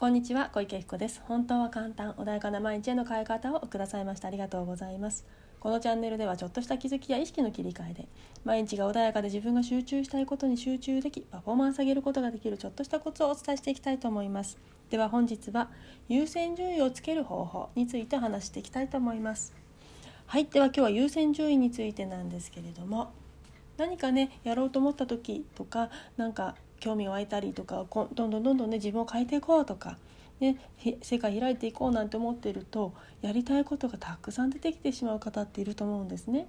[0.00, 1.20] こんにちは小池彦です。
[1.26, 4.28] 本当は簡単穏やかな毎日への変え方をくださいました。
[4.28, 5.26] ありがとうございます。
[5.60, 8.08] このチャンネルではちょっとした気づきや意識の切り替えで
[8.42, 14.56] 毎日が穏やかで自分が集中したいことに集中できパフォーマンス上げることができるちょっとしたコツをお伝えしていきたいと思います。
[14.88, 15.68] では本日は
[16.08, 19.52] 優先順位をつける方法について話していきたいと思います。
[20.24, 23.12] はいでは今日は優先順位についてなんですけれども
[23.76, 29.96] 何かねやろうと思った時とかなんか興味湧いたりとかどんどんどんどんね自分を変えていこうとか、
[30.40, 30.56] ね、
[31.02, 36.48] 世界開いていこうなんて思ってるとやりたいことがたくさん出てきてしまう方っていると思うんですね。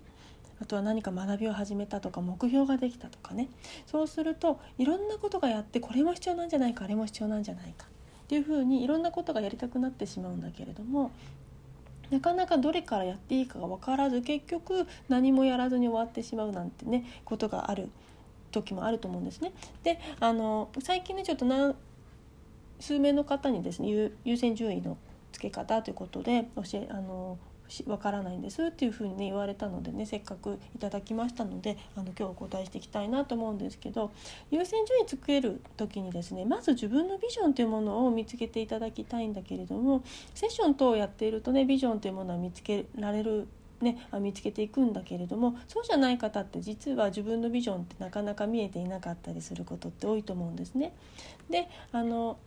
[0.62, 3.50] あとは何か学びを始めたとか目標ができたとかね
[3.88, 11.10] そうするといろんなことがやってこれも必要なんじゃないかあれも必要なんじゃないかっていうふうにいろんなことがやりたくなってしまうんだけれども
[12.12, 17.90] なかなかどれからやっていいかが分からず結局何もやらずに終わってしまうなんてねことがある
[18.52, 19.54] 時もあると思うんですね。
[19.84, 21.76] であの最近ねちょっと何
[22.80, 24.98] 数名の方にですね優先順位の
[25.32, 27.38] 付け方ということで教えあの
[27.86, 34.12] わからないんですっていうふうにね言われたのでねせっかくいただきましたのであの今日お答えしていきたいなと思うんですけど
[34.50, 40.04] 優先順位つける時にですねまず自分のビジョンというものを見つけていただきたいんだけれども
[40.36, 43.48] セッション等をやっているとねビジョンというものは見つけられる
[43.84, 50.94] ね、見つけていくんだけれどもそうじゃない方って実は自分のビジョンってなかなか見えていなかったりすることって多いと思うんですね。
[51.50, 52.38] であの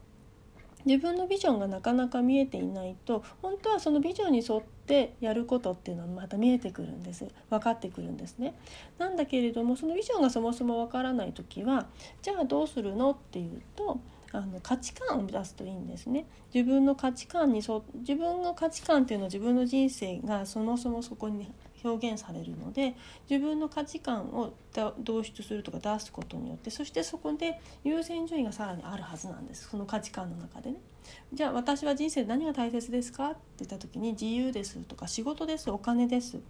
[0.85, 8.55] 自分のビジョンがなかなか見えていないと本当はそのビジョンに沿ってやることっていうのはまた見えてくるんです分かってくるんですね。
[8.99, 11.87] なんだけれどもそのビジョンがそもそも分からない時は
[12.23, 13.99] じゃあどうするのっていうと
[14.35, 21.53] あの価値観を出すといいんですね自分の価値観にそ自分の価値観っていうのは自分の人生がそもそもそこに
[21.85, 22.97] 表現されるので
[23.31, 24.55] 自分の価値観を
[24.99, 30.81] 導出するとか出すことによってそしてそこで優先順位がさらにあるはずなんですその価値観の中でね。
[31.35, 36.41] じゃあ私は人生で何が大切ですかって言った時に自由ですとか仕事ですお金です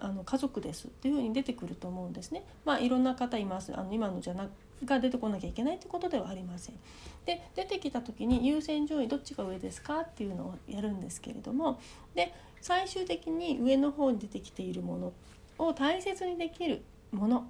[0.00, 2.44] あの家族ですっていうふうに出てくると思うんですね。
[2.64, 4.48] まあいろんな方いますあの今のじゃな
[4.84, 6.76] が出てこなきゃいけないってことではありません。
[7.26, 11.78] で出てきた時に優先順位どっちが上ですかっていうのをやるんですけれども
[12.14, 15.12] で最終的に上の方に出てきているもの
[15.58, 16.82] を大切にできる
[17.12, 17.46] もの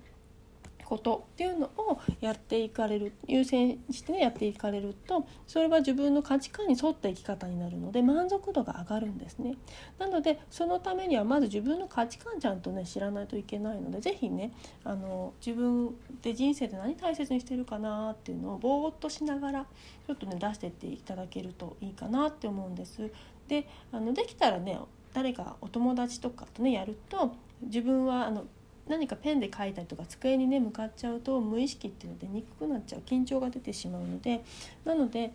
[0.90, 9.54] ことっていうのをやっていかれる優先してやっていかれるとそれは自分の価値観に沿った生き方になるので満足度が上がるんですね。
[10.00, 14.50] なのでそのためにはまず自分の価値観ちゃんとね知らないといけないので是非ね
[14.82, 19.66] あの自分で人生で何大切にしてるかなっていうのをぼーっとしながら
[20.08, 23.12] ちょっとね出してっていただけるといいかなって思うんです。
[23.46, 24.80] であのできたらね
[25.12, 28.44] 誰かお友達とかとねやると自分はあの
[28.90, 34.42] 何かペンで書いたりとか机にね向かっちゃうと無意識っていうのでにくくなっちゃう緊張が出てしまうので
[34.84, 35.32] なので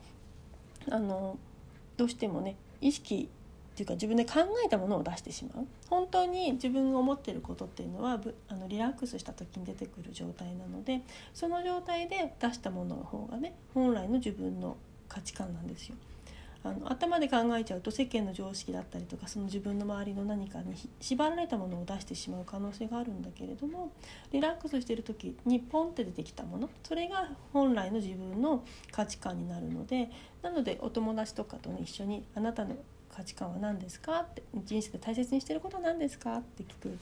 [0.91, 1.37] あの
[1.95, 3.29] どうしてもね意識
[3.73, 11.01] っていうか自分で考えたものを出してしまう本当に自分が思ってることっていうのはあのリラックスした時に出てくる状態なので
[11.33, 14.75] その状態で出したものの方がね本来の自分の
[15.07, 15.95] 価値観なんですよ。
[16.65, 23.91] あの頭で考えちゃうと世間の常識だったりとかその自分の周りの何かに縛られたものを出してしまう可能性があるんだけれども
[24.31, 30.09] リラックスしてる時にポンって出てきたものそれが本来の自分の価値観になるので
[30.41, 32.75] なのでお友達とかとね一緒に「あなたの
[33.09, 36.97] 価値観は何ですか?」って「人生で大切にしてることは何ですか?」って聞く。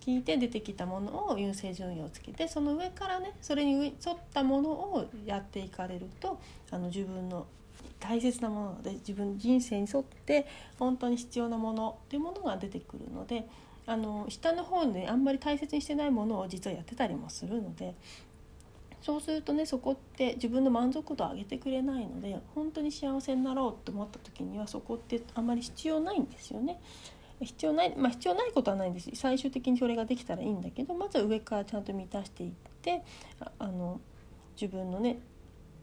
[0.00, 6.40] 聞いて出てきたものを優先順位をつけてその上からねそれに沿ったものをやっていかれると
[6.70, 7.46] あの自分の
[7.98, 10.46] 大切なもので自分人生に沿って
[10.78, 13.46] 本当に必要なものっていうものが出てくるので
[13.86, 17.94] あの下の方であんまり大切にしてないものを実はやってたりもするので
[19.02, 26.80] そうするとねそこって自分の満足度を上げてくれないので本当に幸せになろうと思った時にはそこってあんまり必要ないんですよね。
[27.40, 29.10] 必要ないまあ必要ないことはないんです。
[29.14, 32.52] 最終的にそれができたらいいんだけどまずは上からちゃんと満たしていっ
[32.82, 33.02] て
[33.58, 34.00] あの
[34.60, 35.18] 自分のね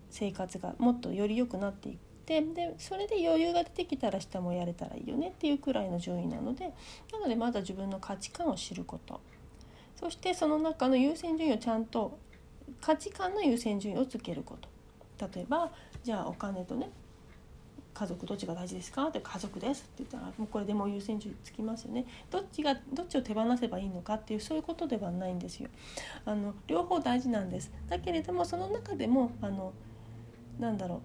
[0.09, 6.73] 生活がもっとより良くなっていってでそれで余裕が出てきたら下もやれたらいいよねっていうくらいの順位なので
[7.11, 9.19] なのでまずは自分の価値観を知ること。
[9.99, 12.19] そしてその中の優先順位をちゃんと
[12.81, 14.69] 価値観の優先順位をつけること。
[15.33, 15.71] 例えば
[16.03, 16.91] じゃあお金とね
[17.97, 19.07] 家族どっちが大事ですか？
[19.07, 22.05] って家族ですって言ったらもうこれでも優先順位つきますよね。
[22.29, 25.69] どっちがどっちを手放せばいいのかっていうそういうことではないんですよ。
[26.25, 27.71] あの両方大事なんです。
[27.89, 29.73] だけれどもその中でもあの
[30.59, 31.01] なんだろ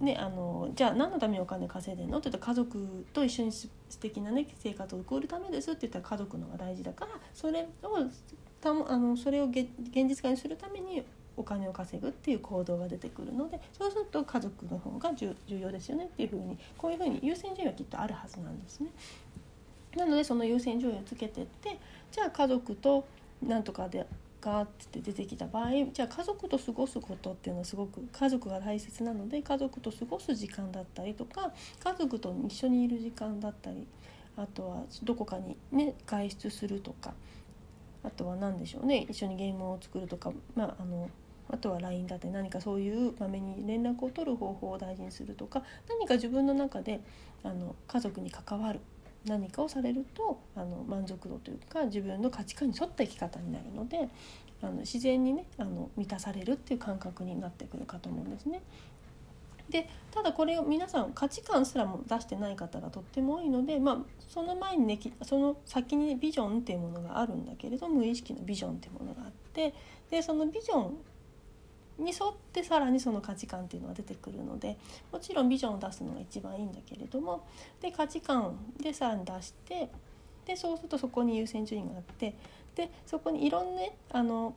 [0.00, 0.04] う。
[0.04, 2.18] ね、あのじゃあ何のためにお金稼いでんの？
[2.18, 3.70] って言ったら家族と一緒に素
[4.00, 7.66] 敵なね生活を送るためですって言ったら家族のが大事だからそれを
[8.60, 11.04] たあのそれを現実化にするために
[11.42, 18.88] お金を稼ぐっていう行動が出てくるのでそうすると家族の方が重要ですよねっていうふうにこういうふうに優先順位はきっとあるはずなんですね。
[19.96, 21.78] なのでその優先順位をつけてって
[22.10, 23.04] じゃあ家族と
[23.42, 24.06] なんとかで
[24.40, 31.52] がって出てきた場合じゃあ家族と過ごすことっていうのはすごく家族が大切なので家族と過ごす時間だったりとか
[31.82, 33.86] 家族と一緒にいる時間だったり
[34.36, 37.14] あとはどこかにね外出するとか
[38.02, 41.08] あとは何でしょうね一緒にゲームを作るとかまああの
[41.52, 47.00] あとは LINE だって何かそういうまめに連絡を取る方法を大事にするとか何か自分の中で
[47.44, 48.80] あの家族に関わる
[49.26, 54.08] 何かをされるとあの満足度というか自分の価値観に沿った生き方になるので
[54.62, 58.62] あの自然にねあの満たされるっていう感覚になってくるかと思うんですね。
[59.68, 63.98] でただこれを皆さん価値観すらも出してない方がとっても多いので、まあ、
[64.28, 69.72] その前にねその先に、ね、ビジョンっていうものがあるんだけれど無意識のビジョンっていうものがあって
[70.10, 70.96] でそのビジョン
[72.02, 74.76] に沿ってさらにその価値観っていうのが出てくるので
[75.10, 77.46] もちろんビジョンを出すのが一番いいんだけれども
[77.80, 79.90] で価値観でさらに出して
[80.46, 82.34] でそうするとそこに優先順位があって
[82.74, 84.54] でそこにいろんなねあの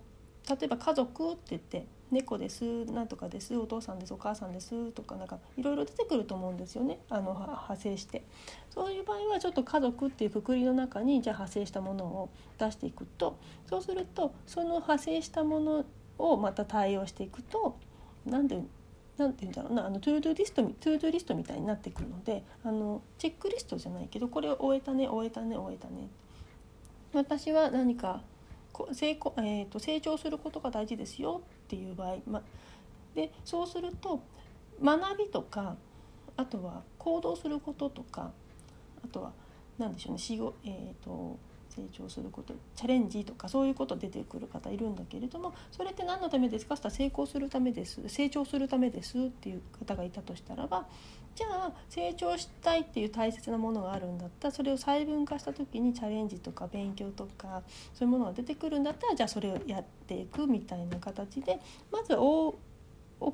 [0.50, 7.00] 例えば家族って言って猫ですなんとかですお父さんですお母さんですとかなんかいろいろ出てくると思うんですよね。
[7.09, 8.24] あの派生して。
[8.69, 13.38] そういう場合はちょっと家族っていうくくりの中にじゃあ派生したものを出していくと
[13.69, 15.86] そうするとその派生したもの
[16.17, 17.77] をまた対応していくと
[18.25, 18.62] 何で
[19.17, 26.09] なんて言うんだろうなあの to do list to do list みたいになってくるのであのチェックリストじゃないけどこれを終えたね終えたね終えたね。
[27.13, 28.21] 私は何か
[28.91, 32.41] 成功、えーと、成長することが大事ですよっていう場合、ま、
[33.13, 34.21] でそうすると
[34.83, 35.77] 学びとか
[36.35, 38.31] あとは行動することとか
[39.01, 39.31] あとは
[39.77, 41.39] 何でしょうね仕事、えーと
[41.75, 46.75] 成長することチャレンジとかそういうこと出てくる方いるんだけれどもそれって何のためですか？
[46.75, 48.07] って成功するためです。
[48.07, 50.86] 成長するためですっていう方がいたとしたらば
[51.36, 57.63] じゃあ成長したいっていう大切なものがあるんだったらそれを細分化した時にチャレンジとか勉強とか
[57.94, 61.60] そういうものが出てくるんだったらじゃあそれをやっていくみたいな形で
[61.92, 62.56] まず大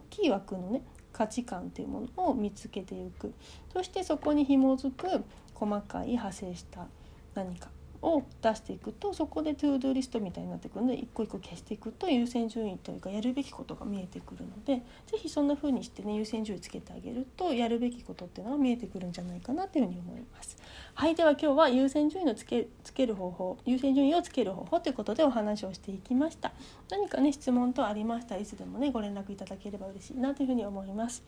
[0.09, 0.81] きい枠のね
[1.13, 3.33] 価値観っていうものを見つけていく。
[3.73, 5.23] そしてそこに紐づく
[5.53, 6.87] 細かい派生した
[7.35, 7.69] 何か。
[8.01, 20.57] を出していくとそこでトゥードゥリストみたいになってくるので一個一個消していくと優先順位というかやるべきことが見えてくるので是非そんな風にしてね優先順位つけてあげるとやるべきことっていうのが見えてくるんじゃないかなというふうに思います。
[20.93, 26.51] はいでは今日は優先順位のつけつける方法優先順位をつける方法ということでお話をしていきました。
[26.89, 31.23] 何かね質問等ありましたらいつでもねご連絡いただければ嬉しいなというふうに思います。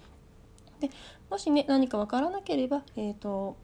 [0.79, 0.89] で
[1.29, 3.55] もしね何か分からなければえっ、ー、と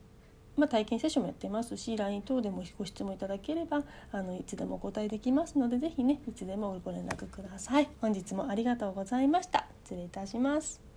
[0.59, 7.89] まあ、体験セッションもやってますし LINE 等でもご質問いただければあのいつでもお答えできますので是非ねいつでもご連絡ください。
[8.01, 9.67] 本日もありがとうございました。
[9.83, 10.88] 失礼いたします。